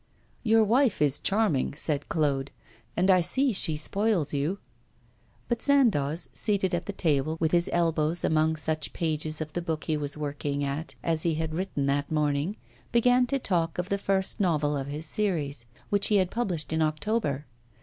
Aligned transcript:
'Your 0.41 0.63
wife 0.63 0.99
is 0.99 1.19
charming,' 1.19 1.75
said 1.75 2.09
Claude, 2.09 2.49
'and 2.97 3.11
I 3.11 3.21
see 3.21 3.53
she 3.53 3.77
spoils 3.77 4.33
you.' 4.33 4.57
But 5.47 5.61
Sandoz, 5.61 6.27
seated 6.33 6.73
at 6.73 6.87
his 6.87 6.95
table, 6.95 7.37
with 7.39 7.51
his 7.51 7.69
elbows 7.71 8.23
among 8.23 8.55
such 8.55 8.93
pages 8.93 9.41
of 9.41 9.53
the 9.53 9.61
book 9.61 9.83
he 9.83 9.95
was 9.97 10.17
working 10.17 10.63
at 10.63 10.95
as 11.03 11.21
he 11.21 11.35
had 11.35 11.53
written 11.53 11.85
that 11.85 12.11
morning, 12.11 12.57
began 12.91 13.27
to 13.27 13.37
talk 13.37 13.77
of 13.77 13.89
the 13.89 13.99
first 13.99 14.39
novel 14.39 14.75
of 14.75 14.87
his 14.87 15.05
series, 15.05 15.67
which 15.91 16.07
he 16.07 16.15
had 16.15 16.31
published 16.31 16.73
in 16.73 16.81
October. 16.81 17.45